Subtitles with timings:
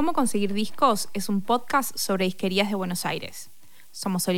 [0.00, 3.50] Cómo conseguir discos es un podcast sobre disquerías de Buenos Aires.
[3.90, 4.34] Somos Sol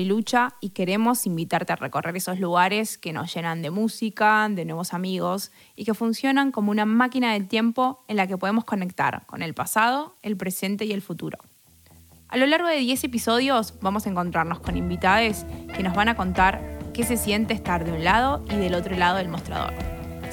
[0.61, 5.53] y queremos invitarte a recorrer esos lugares que nos llenan de música, de nuevos amigos
[5.77, 9.55] y que funcionan como una máquina del tiempo en la que podemos conectar con el
[9.55, 11.39] pasado, el presente y el futuro.
[12.27, 16.17] A lo largo de 10 episodios vamos a encontrarnos con invitades que nos van a
[16.17, 19.73] contar qué se siente estar de un lado y del otro lado del mostrador.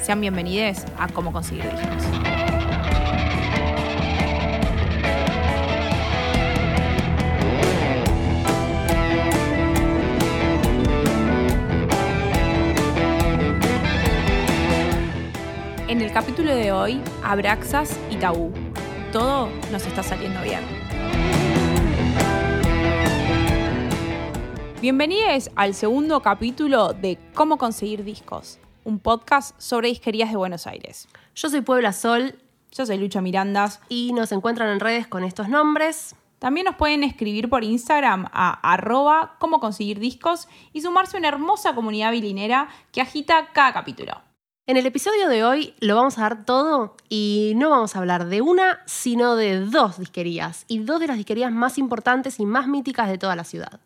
[0.02, 3.29] Sean bienvenidos a Cómo conseguir discos.
[15.90, 18.52] En el capítulo de hoy, Abraxas y Tabú.
[19.10, 20.60] Todo nos está saliendo bien.
[24.80, 31.08] Bienvenidos al segundo capítulo de Cómo conseguir discos, un podcast sobre disquerías de Buenos Aires.
[31.34, 32.38] Yo soy Puebla Sol.
[32.70, 33.80] Yo soy Lucha Mirandas.
[33.88, 36.14] Y nos encuentran en redes con estos nombres.
[36.38, 41.26] También nos pueden escribir por Instagram a arroba cómo conseguir discos y sumarse a una
[41.26, 44.29] hermosa comunidad bilinera que agita cada capítulo.
[44.70, 48.26] En el episodio de hoy lo vamos a dar todo y no vamos a hablar
[48.26, 52.68] de una, sino de dos disquerías y dos de las disquerías más importantes y más
[52.68, 53.80] míticas de toda la ciudad.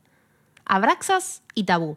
[0.66, 1.96] Abraxas y Tabú.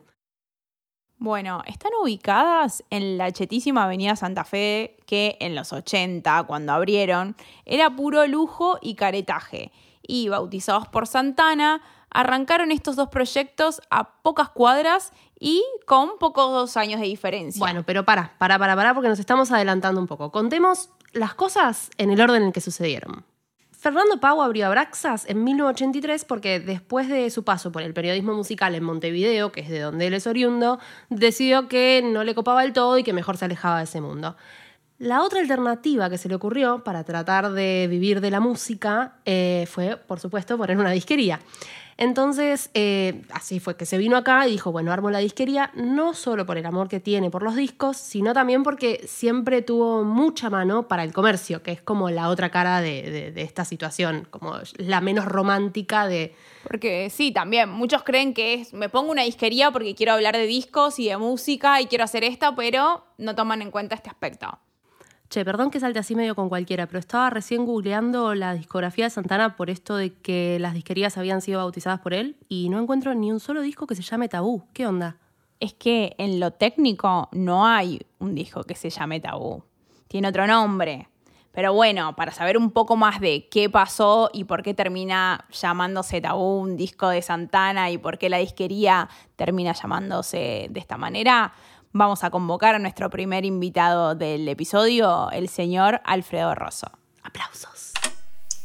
[1.17, 7.35] Bueno, están ubicadas en la chetísima Avenida Santa Fe, que en los 80, cuando abrieron,
[7.65, 9.73] era puro lujo y caretaje.
[10.01, 16.99] Y bautizados por Santana, arrancaron estos dos proyectos a pocas cuadras y con pocos años
[16.99, 17.59] de diferencia.
[17.59, 20.31] Bueno, pero para, para, para, para, porque nos estamos adelantando un poco.
[20.31, 23.25] Contemos las cosas en el orden en que sucedieron.
[23.71, 28.73] Fernando Pau abrió Abraxas en 1983 porque después de su paso por el periodismo musical
[28.73, 32.73] en Montevideo, que es de donde él es oriundo, decidió que no le copaba el
[32.73, 34.35] todo y que mejor se alejaba de ese mundo.
[34.97, 39.67] La otra alternativa que se le ocurrió para tratar de vivir de la música eh,
[39.69, 41.39] fue, por supuesto, poner una disquería.
[41.97, 46.13] Entonces, eh, así fue que se vino acá y dijo, bueno, armo la disquería, no
[46.13, 50.51] solo por el amor que tiene por los discos, sino también porque siempre tuvo mucha
[50.51, 55.01] mano para el comercio, que es como la otra cara de, esta situación, como la
[55.01, 56.35] menos romántica de...
[56.67, 60.45] Porque sí, también, muchos creen que es, me pongo una disquería porque quiero hablar de
[60.45, 64.59] discos y de música y quiero hacer esto, pero no toman en cuenta este aspecto.
[65.29, 69.09] Che, perdón que salte así medio con cualquiera, pero estaba recién googleando la discografía de
[69.09, 73.13] Santana por esto de que las disquerías habían sido bautizadas por él y no encuentro
[73.13, 74.63] ni un solo disco que se llame Tabú.
[74.71, 75.17] ¿Qué onda?
[75.59, 79.63] Es que en lo técnico no hay un disco que se llame Tabú.
[80.07, 81.09] Tiene otro nombre.
[81.51, 86.21] Pero bueno, para saber un poco más de qué pasó y por qué termina llamándose
[86.21, 91.53] Tabú un disco de Santana y por qué la disquería termina llamándose de esta manera,
[91.91, 96.87] vamos a convocar a nuestro primer invitado del episodio, el señor Alfredo Rosso.
[97.23, 97.93] Aplausos.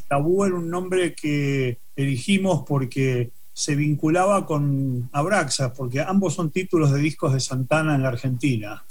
[0.09, 6.93] Tabú era un nombre que elegimos porque se vinculaba con Abraxas, porque ambos son títulos
[6.93, 8.85] de discos de Santana en la Argentina.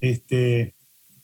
[0.00, 0.74] Este,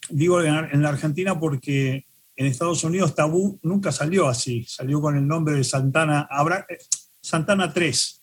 [0.09, 5.27] digo en la Argentina porque en Estados Unidos Tabú nunca salió así, salió con el
[5.27, 6.28] nombre de Santana,
[6.69, 6.78] eh,
[7.21, 8.19] Santana 3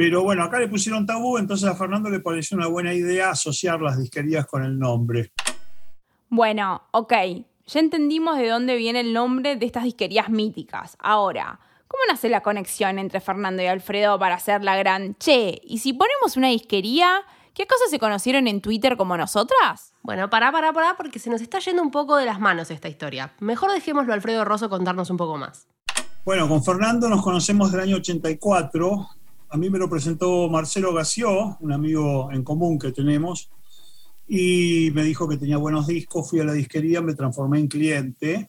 [0.00, 3.82] pero bueno, acá le pusieron tabú, entonces a Fernando le pareció una buena idea asociar
[3.82, 5.30] las disquerías con el nombre.
[6.30, 7.12] Bueno, ok,
[7.66, 10.96] ya entendimos de dónde viene el nombre de estas disquerías míticas.
[11.00, 15.60] Ahora, ¿cómo nace la conexión entre Fernando y Alfredo para hacer la gran Che?
[15.64, 17.20] Y si ponemos una disquería,
[17.52, 19.92] ¿qué cosas se conocieron en Twitter como nosotras?
[20.00, 22.88] Bueno, pará, pará, pará, porque se nos está yendo un poco de las manos esta
[22.88, 23.34] historia.
[23.40, 25.66] Mejor dejémoslo a Alfredo Rosso contarnos un poco más.
[26.24, 29.19] Bueno, con Fernando nos conocemos del año 84
[29.50, 33.50] a mí me lo presentó Marcelo Gació, un amigo en común que tenemos,
[34.28, 38.48] y me dijo que tenía buenos discos, fui a la disquería, me transformé en cliente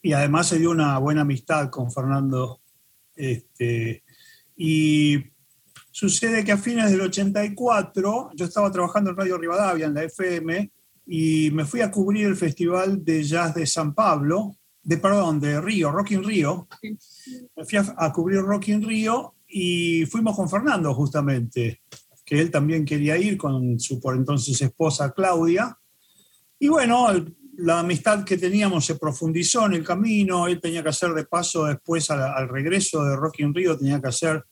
[0.00, 2.60] y además se dio una buena amistad con Fernando.
[3.16, 4.04] Este,
[4.56, 5.24] y
[5.90, 10.70] sucede que a fines del 84 yo estaba trabajando en Radio Rivadavia, en la FM,
[11.04, 15.60] y me fui a cubrir el Festival de Jazz de San Pablo, de perdón, de
[15.60, 16.68] Río, Rock in Río.
[17.56, 21.82] Me fui a, a cubrir Rock in Río y fuimos con Fernando justamente,
[22.24, 25.76] que él también quería ir con su por entonces esposa Claudia.
[26.58, 27.08] Y bueno,
[27.58, 31.66] la amistad que teníamos se profundizó en el camino, él tenía que hacer de paso
[31.66, 34.42] después al, regreso de Rocky in Rio, tenía que hacer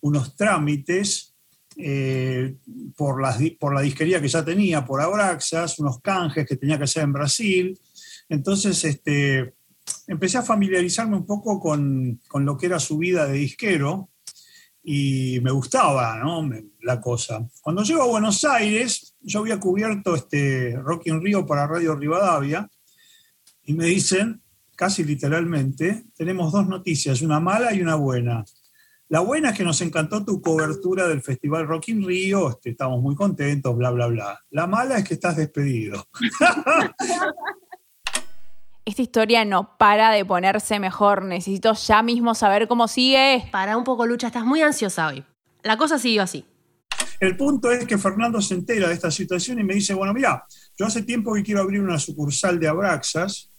[0.00, 1.34] unos trámites
[1.76, 2.56] eh,
[2.96, 6.84] por, la, por la disquería que ya tenía, por Abraxas, unos canjes que tenía que
[6.84, 7.78] hacer en Brasil.
[8.30, 9.54] Entonces, este,
[10.06, 14.08] empecé a familiarizarme un poco con, con lo que era su vida de disquero
[14.90, 16.48] y me gustaba ¿no?
[16.80, 17.46] la cosa.
[17.60, 22.66] Cuando llego a Buenos Aires, yo había cubierto este Rock in Rio para Radio Rivadavia
[23.64, 24.40] y me dicen
[24.74, 28.46] casi literalmente, tenemos dos noticias, una mala y una buena.
[29.10, 33.02] La buena es que nos encantó tu cobertura del Festival Rock in Rio, este, estamos
[33.02, 34.40] muy contentos, bla, bla, bla.
[34.52, 36.02] La mala es que estás despedido.
[38.88, 41.22] Esta historia no para de ponerse mejor.
[41.22, 43.46] Necesito ya mismo saber cómo sigue.
[43.52, 45.22] Para un poco, Lucha, estás muy ansiosa hoy.
[45.62, 46.46] La cosa siguió así.
[47.20, 50.42] El punto es que Fernando se entera de esta situación y me dice, bueno, mira,
[50.78, 53.50] yo hace tiempo que quiero abrir una sucursal de Abraxas,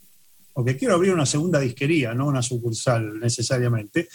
[0.54, 4.10] o que quiero abrir una segunda disquería, no una sucursal necesariamente,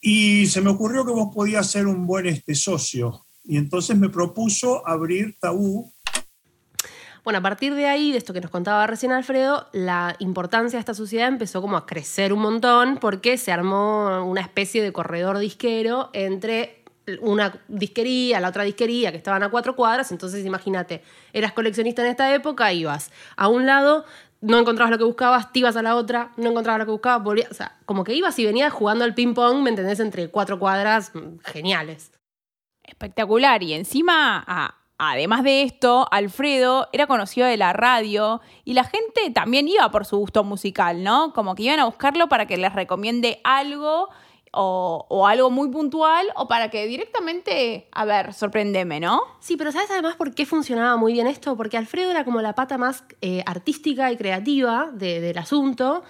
[0.00, 3.26] y se me ocurrió que vos podías ser un buen este, socio.
[3.42, 5.92] Y entonces me propuso abrir Tabú.
[7.28, 10.80] Bueno, a partir de ahí, de esto que nos contaba recién Alfredo, la importancia de
[10.80, 15.36] esta sociedad empezó como a crecer un montón porque se armó una especie de corredor
[15.36, 16.84] disquero entre
[17.20, 21.02] una disquería, la otra disquería, que estaban a cuatro cuadras, entonces imagínate,
[21.34, 24.06] eras coleccionista en esta época, ibas a un lado,
[24.40, 27.22] no encontrabas lo que buscabas, te ibas a la otra, no encontrabas lo que buscabas,
[27.22, 30.00] volvías, como que ibas y venías jugando al ping pong, ¿me entendés?
[30.00, 32.10] Entre cuatro cuadras mm, geniales.
[32.84, 39.30] Espectacular, y encima, además de esto, Alfredo era conocido de la radio y la gente
[39.32, 41.32] también iba por su gusto musical, ¿no?
[41.32, 44.08] Como que iban a buscarlo para que les recomiende algo
[44.52, 49.20] o, algo muy puntual o para que directamente, a ver, sorprendeme, ¿no?
[49.40, 51.56] Sí, pero ¿sabes además por qué funcionaba muy bien esto?
[51.56, 56.02] Porque Alfredo era como la pata más eh, artística y creativa del asunto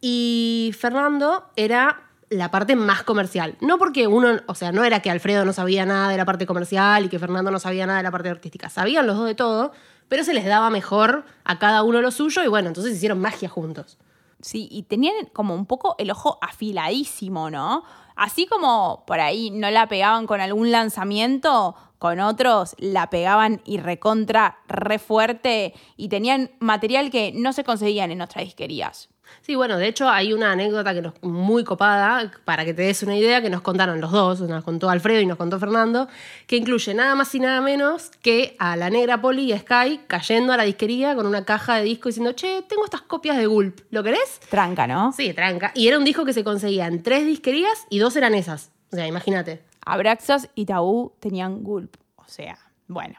[0.00, 3.56] y Fernando era la parte más comercial.
[3.60, 6.46] No porque uno, o sea, no era que Alfredo no sabía nada de la parte
[6.46, 8.68] comercial y que Fernando no sabía nada de la parte artística.
[8.68, 9.72] Sabían los dos de todo,
[10.08, 13.48] pero se les daba mejor a cada uno lo suyo y bueno, entonces hicieron magia
[13.48, 13.98] juntos.
[14.40, 17.82] Sí, y tenían como un poco el ojo afiladísimo, ¿no?
[18.14, 23.78] Así como por ahí no la pegaban con algún lanzamiento, con otros la pegaban y
[23.78, 29.08] recontra, re fuerte y tenían material que no se conseguían en otras disquerías.
[29.42, 33.02] Sí, bueno, de hecho hay una anécdota que nos, muy copada, para que te des
[33.02, 36.08] una idea, que nos contaron los dos, nos contó Alfredo y nos contó Fernando,
[36.46, 40.00] que incluye nada más y nada menos que a la negra Poli y a Sky
[40.06, 43.46] cayendo a la disquería con una caja de disco diciendo, che, tengo estas copias de
[43.46, 44.40] Gulp, ¿lo querés?
[44.48, 45.12] Tranca, ¿no?
[45.12, 45.72] Sí, tranca.
[45.74, 48.70] Y era un disco que se conseguía en tres disquerías y dos eran esas.
[48.92, 49.62] O sea, imagínate.
[49.84, 51.96] Abraxas y Tabú tenían Gulp.
[52.16, 53.16] O sea, bueno.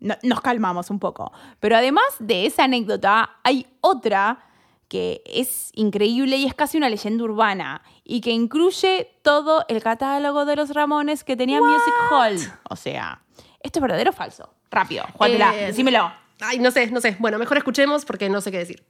[0.00, 1.32] nos calmamos un poco.
[1.60, 4.44] Pero además de esa anécdota, hay otra
[4.92, 10.44] que es increíble y es casi una leyenda urbana y que incluye todo el catálogo
[10.44, 12.36] de los Ramones que tenía Music Hall.
[12.68, 13.22] O sea,
[13.62, 14.52] ¿esto es verdadero o falso?
[14.70, 16.12] Rápido, Juanela, eh, decímelo.
[16.40, 17.16] Ay, no sé, no sé.
[17.20, 18.84] Bueno, mejor escuchemos porque no sé qué decir.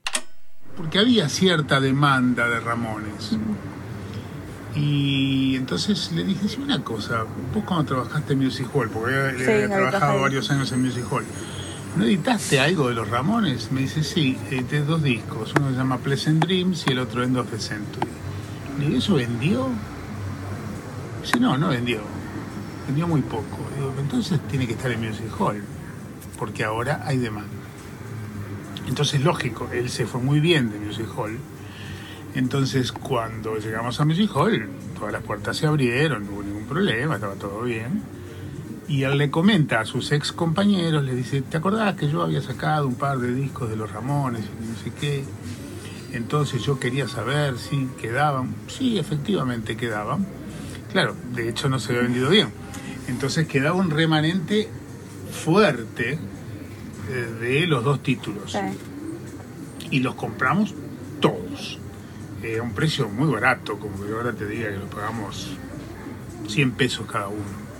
[0.75, 3.37] Porque había cierta demanda de Ramones.
[4.75, 7.23] Y entonces le dije, sí, una cosa,
[7.53, 11.23] vos cuando trabajaste en Music Hall, porque había, trabajado varios años en Music Hall,
[11.95, 13.71] ¿No editaste algo de los Ramones?
[13.71, 15.53] Me dice, sí, edité dos discos.
[15.59, 18.07] Uno se llama Pleasant Dreams y el otro End of the Century.
[18.81, 19.67] ¿Y eso vendió?
[21.21, 22.01] Dice, no, no vendió.
[22.87, 23.59] Vendió muy poco.
[23.99, 25.63] Entonces tiene que estar en Music Hall,
[26.39, 27.51] porque ahora hay demanda.
[28.87, 31.37] Entonces, lógico, él se fue muy bien de Music Hall.
[32.33, 34.67] Entonces, cuando llegamos a Music Hall,
[34.97, 38.01] todas las puertas se abrieron, no hubo ningún problema, estaba todo bien
[38.87, 42.41] y él le comenta a sus ex compañeros, le dice, ¿te acordás que yo había
[42.41, 45.23] sacado un par de discos de los Ramones y no sé qué?
[46.11, 48.53] Entonces yo quería saber si quedaban.
[48.67, 50.27] Sí, efectivamente quedaban.
[50.91, 52.49] Claro, de hecho no se había vendido bien.
[53.07, 54.69] Entonces quedaba un remanente
[55.31, 56.19] fuerte
[57.09, 58.55] eh, de los dos títulos.
[59.89, 60.75] Y los compramos
[61.19, 61.79] todos.
[62.43, 65.57] a un precio muy barato, como que ahora te diga que lo pagamos
[66.47, 67.72] 100 pesos cada uno.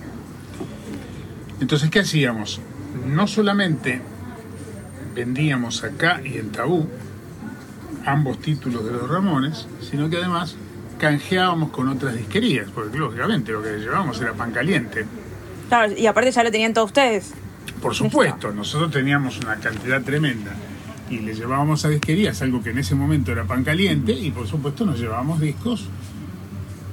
[1.64, 2.60] Entonces, ¿qué hacíamos?
[3.06, 4.02] No solamente
[5.14, 6.86] vendíamos acá y en Tabú
[8.04, 10.56] ambos títulos de los Ramones, sino que además
[10.98, 15.06] canjeábamos con otras disquerías, porque lógicamente lo que llevábamos era pan caliente.
[15.70, 17.32] Claro, y aparte ya lo tenían todos ustedes.
[17.80, 20.52] Por supuesto, nosotros teníamos una cantidad tremenda
[21.08, 24.46] y le llevábamos a disquerías algo que en ese momento era pan caliente y por
[24.46, 25.88] supuesto nos llevábamos discos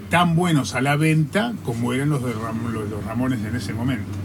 [0.09, 4.20] tan buenos a la venta como eran los de los Ramones en ese momento.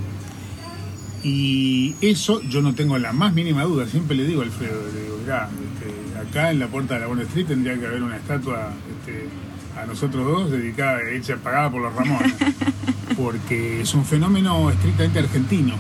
[1.29, 5.03] Y eso yo no tengo la más mínima duda, siempre le digo a Alfredo, le
[5.03, 8.73] digo, este, acá en la puerta de la Bond Street tendría que haber una estatua
[8.89, 9.29] este,
[9.77, 12.33] a nosotros dos dedicada, hecha, pagada por los Ramones,
[13.17, 15.75] porque es un fenómeno estrictamente argentino.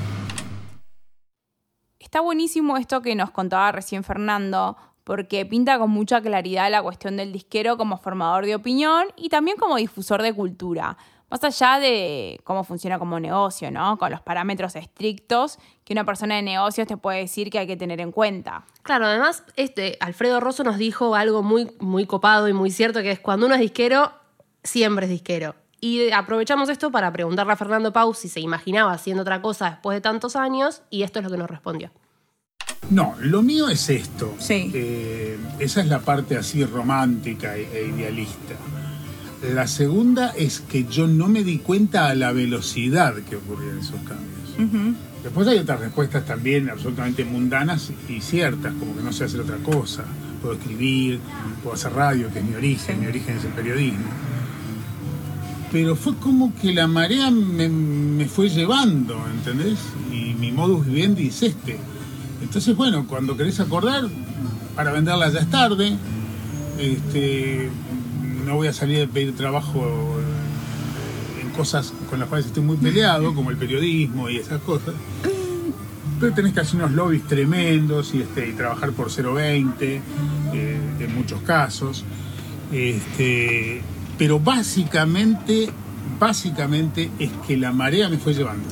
[2.01, 7.19] Está buenísimo esto que nos contaba recién Fernando, porque pinta con mucha claridad la cuestión
[7.19, 10.99] del disquero como formador de opinión y también como difusor de cultura
[11.29, 13.99] Más allá de cómo funciona como negocio, ¿no?
[13.99, 17.77] Con los parámetros estrictos que una persona de negocios te puede decir que hay que
[17.77, 18.65] tener en cuenta.
[18.83, 23.11] Claro, además, este, Alfredo Rosso nos dijo algo muy, muy copado y muy cierto, que
[23.11, 24.13] es cuando uno es disquero,
[24.63, 25.57] siempre es disquero.
[25.81, 29.97] Y aprovechamos esto para preguntarle a Fernando Pau si se imaginaba haciendo otra cosa después
[29.97, 31.91] de tantos años, y esto es lo que nos respondió.
[32.91, 34.35] No, lo mío es esto.
[34.39, 34.71] Sí.
[34.73, 38.55] Eh, esa es la parte así romántica e, e idealista.
[39.55, 44.01] La segunda es que yo no me di cuenta a la velocidad que ocurrían esos
[44.01, 44.93] cambios.
[45.23, 49.57] Después hay otras respuestas también absolutamente mundanas y ciertas, como que no sé hacer otra
[49.59, 50.05] cosa.
[50.41, 51.21] Puedo escribir,
[51.63, 54.07] puedo hacer radio, que es mi origen, mi origen es el periodismo.
[55.73, 59.79] Pero fue como que la marea me, me fue llevando, ¿entendés?
[60.13, 61.77] Y mi modus vivendi es este.
[62.41, 64.05] Entonces, bueno, cuando querés acordar,
[64.77, 65.97] para venderla ya es tarde.
[66.79, 67.71] Este,
[68.47, 69.85] no voy a salir a pedir trabajo
[71.43, 74.95] en cosas con las cuales estoy muy peleado, como el periodismo y esas cosas.
[76.21, 80.01] Pero tenés que hacer unos lobbies tremendos y, este, y trabajar por 0,20
[80.55, 82.05] eh, en muchos casos.
[82.73, 83.83] Este,
[84.17, 85.69] pero básicamente,
[86.19, 88.69] básicamente es que la marea me fue llevando.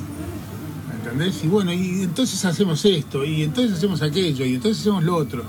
[1.03, 1.43] ¿Entendés?
[1.43, 5.45] Y bueno, y entonces hacemos esto, y entonces hacemos aquello, y entonces hacemos lo otro.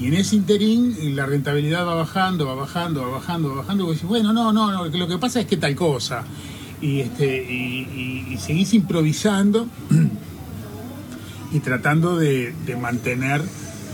[0.00, 3.84] Y en ese interín la rentabilidad va bajando, va bajando, va bajando, va bajando.
[3.84, 6.24] Y decís, bueno, no, no, no, lo que pasa es que tal cosa.
[6.80, 9.68] Y, este, y, seguís improvisando
[11.52, 13.42] y tratando de, mantener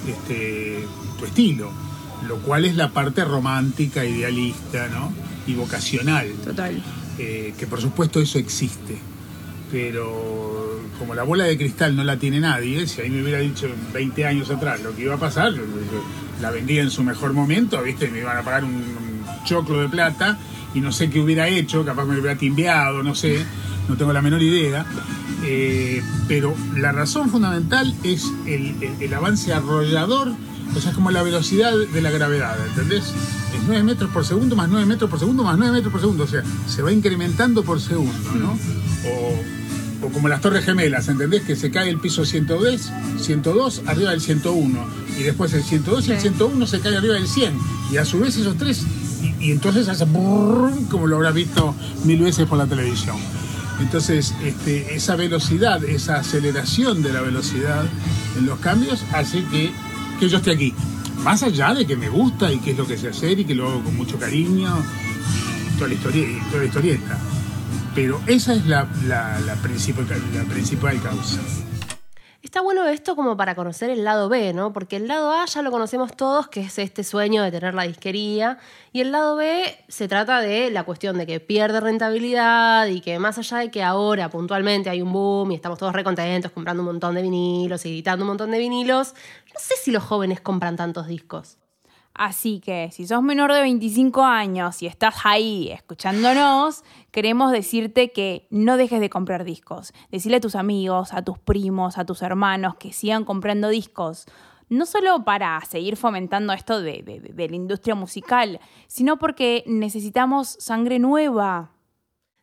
[0.06, 0.86] este,
[1.18, 1.72] tu estilo,
[2.28, 5.12] lo cual es la parte romántica, idealista, ¿no?
[5.48, 6.30] Y vocacional.
[6.44, 6.80] Total.
[7.18, 8.96] Eh, que por supuesto eso existe.
[9.70, 13.68] Pero como la bola de cristal no la tiene nadie, si ahí me hubiera dicho
[13.92, 15.52] 20 años atrás lo que iba a pasar,
[16.40, 18.08] la vendía en su mejor momento, ¿viste?
[18.08, 19.06] Me iban a pagar un,
[19.44, 20.38] choclo de plata
[20.74, 23.44] y no sé qué hubiera hecho, capaz me hubiera timbeado, no sé,
[23.88, 24.84] no tengo la menor idea.
[25.44, 30.32] Eh, pero la razón fundamental es el, el, avance arrollador,
[30.76, 33.04] o sea, es como la velocidad de la gravedad, ¿entendés?
[33.04, 36.24] Es 9 metros por segundo más 9 metros por segundo más 9 metros por segundo,
[36.24, 38.52] o sea, se va incrementando por segundo, ¿no?
[39.08, 39.56] O
[40.02, 41.42] o como las Torres Gemelas, ¿entendés?
[41.42, 44.86] Que se cae el piso 102, 102 arriba del 101,
[45.18, 47.58] y después el 102 y el 101 se cae arriba del 100,
[47.92, 48.82] y a su vez esos tres,
[49.40, 53.16] y, entonces hace como lo habrás visto mil veces por la televisión.
[53.80, 57.84] Entonces, este, esa velocidad, esa aceleración de la velocidad
[58.38, 59.70] en los cambios hace que,
[60.18, 60.74] que yo esté aquí.
[61.22, 63.54] Más allá de que me gusta y que es lo que sé hacer y que
[63.54, 64.82] lo hago con mucho cariño
[65.76, 67.18] toda la, historia, toda la historieta.
[67.94, 68.86] Pero esa es la,
[69.62, 71.40] principal, la principal causa.
[72.46, 74.72] Está bueno esto como para conocer el lado B, ¿no?
[74.72, 77.82] Porque el lado A ya lo conocemos todos, que es este sueño de tener la
[77.82, 78.58] disquería,
[78.92, 83.18] y el lado B se trata de la cuestión de que pierde rentabilidad y que
[83.18, 86.86] más allá de que ahora puntualmente hay un boom y estamos todos recontentos comprando un
[86.86, 89.14] montón de vinilos y editando un montón de vinilos,
[89.52, 91.58] no sé si los jóvenes compran tantos discos.
[92.16, 98.46] Así que si sos menor de 25 años y estás ahí escuchándonos, queremos decirte que
[98.48, 99.92] no dejes de comprar discos.
[100.10, 104.24] Decirle a tus amigos, a tus primos, a tus hermanos que sigan comprando discos.
[104.70, 110.98] No solo para seguir fomentando esto de, de la industria musical, sino porque necesitamos sangre
[110.98, 111.75] nueva,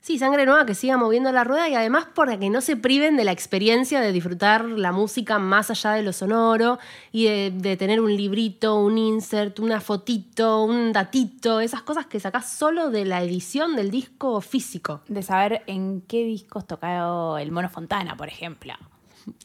[0.03, 3.15] Sí, sangre nueva que siga moviendo la rueda y además para que no se priven
[3.15, 6.77] de la experiencia de disfrutar la música más allá de lo sonoro
[7.13, 12.51] y de, tener un librito, un insert, una fotito, un datito, esas cosas que sacás
[12.51, 15.03] solo de la edición del disco físico.
[15.07, 18.73] De saber en qué discos tocado el Mono Fontana, por ejemplo.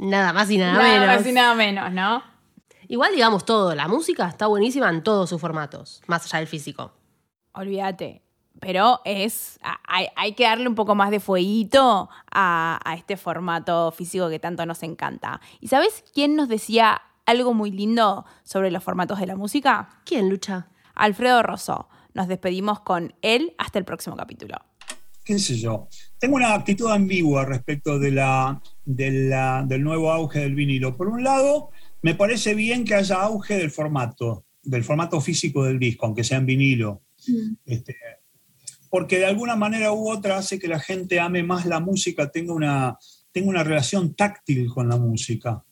[0.00, 0.98] Nada más y nada, menos.
[0.98, 2.20] Nada más y nada menos, ¿no?
[2.88, 6.90] Igual digamos todo, la música está buenísima en todos sus formatos, más allá del físico.
[7.52, 8.22] Olvídate,
[8.60, 14.38] pero es hay, que darle un poco más de fueguito a, este formato físico que
[14.38, 15.40] tanto nos encanta.
[15.60, 19.88] ¿Y sabes quién nos decía algo muy lindo sobre los formatos de la música?
[20.04, 20.68] ¿Quién, Lucha?
[20.94, 21.88] Alfredo Rosso.
[22.14, 24.56] Nos despedimos con él hasta el próximo capítulo.
[25.24, 25.88] ¿Qué sé yo?
[26.18, 30.96] Tengo una actitud ambigua respecto de la, del nuevo auge del vinilo.
[30.96, 31.70] Por un lado,
[32.02, 36.38] me parece bien que haya auge del formato, del formato físico del disco, aunque sea
[36.38, 37.02] en vinilo.
[37.26, 37.52] Mm.
[37.66, 37.96] Este,
[38.90, 42.52] porque de alguna manera u otra hace que la gente ame más la música, tenga
[42.52, 42.98] una,
[43.32, 45.62] tenga una relación táctil con la música.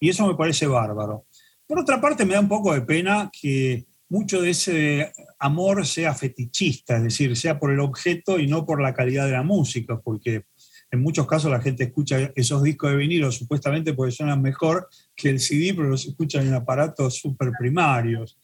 [0.00, 1.26] Y eso me parece bárbaro.
[1.66, 6.14] Por otra parte, me da un poco de pena que mucho de ese amor sea
[6.14, 10.00] fetichista, es decir, sea por el objeto y no por la calidad de la música,
[10.00, 10.44] porque
[10.90, 15.28] en muchos casos la gente escucha esos discos de vinilo supuestamente porque suenan mejor que
[15.28, 18.38] el CD, pero los escuchan en aparatos super primarios.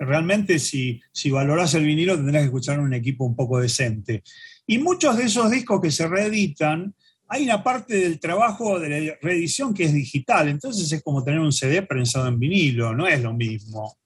[0.00, 4.22] Realmente si, si valorás el vinilo tendrás que escuchar un equipo un poco decente.
[4.66, 6.94] Y muchos de esos discos que se reeditan,
[7.28, 11.38] hay una parte del trabajo de la reedición que es digital, entonces es como tener
[11.38, 13.96] un CD prensado en vinilo, no es lo mismo.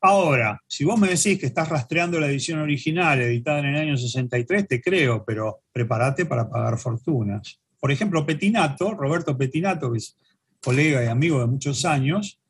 [0.00, 3.96] Ahora, si vos me decís que estás rastreando la edición original editada en el año
[3.96, 7.60] 63, te creo, pero prepárate para pagar fortunas.
[7.78, 10.16] Por ejemplo, Petinato, Roberto Petinato, que es
[10.62, 12.40] colega y amigo de muchos años,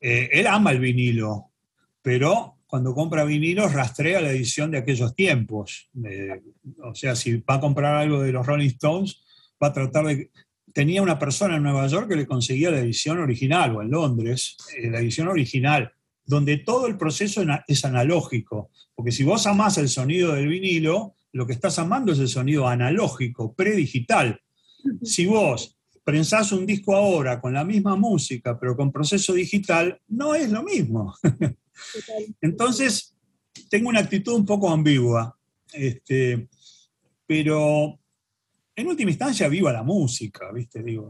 [0.00, 1.50] eh, él ama el vinilo,
[2.04, 5.88] pero cuando compra vinilos rastrea la edición de aquellos tiempos.
[6.82, 9.24] o sea, si va a comprar algo de los Rolling Stones,
[9.62, 10.30] va a tratar de...
[10.74, 14.58] Tenía una persona en Nueva York que le conseguía la edición original, o en Londres,
[14.76, 15.92] eh, la edición original,
[16.26, 18.70] donde todo el proceso es analógico.
[18.94, 22.68] Porque si vos amás el sonido del vinilo, lo que estás amando es el sonido
[22.68, 24.42] analógico, predigital.
[25.02, 30.34] Si vos prensás un disco ahora con la misma música, pero con proceso digital, no
[30.34, 31.14] es lo mismo.
[32.40, 33.16] Entonces,
[33.68, 35.36] tengo una actitud un poco ambigua,
[35.72, 36.48] este,
[37.26, 37.98] pero
[38.76, 40.82] en última instancia viva la música, ¿viste?
[40.82, 41.08] Digo,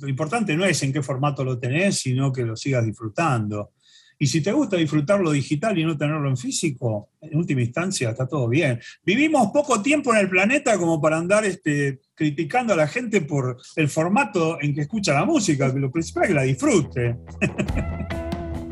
[0.00, 3.72] lo importante no es en qué formato lo tenés, sino que lo sigas disfrutando.
[4.18, 8.26] Y si te gusta disfrutarlo digital y no tenerlo en físico, en última instancia está
[8.26, 8.80] todo bien.
[9.04, 13.56] Vivimos poco tiempo en el planeta como para andar este, criticando a la gente por
[13.76, 17.16] el formato en que escucha la música, que lo principal es que la disfrute.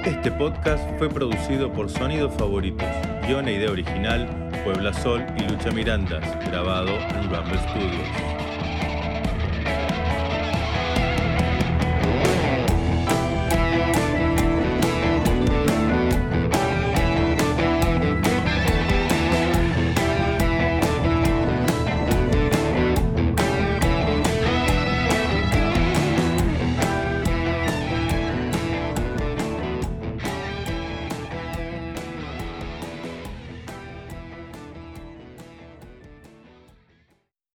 [0.04, 2.88] Este podcast fue producido por Sonidos Favoritos,
[3.25, 8.51] guion e idea original, Puebla Sol y Lucha Mirandas, grabado en Rumble Studios.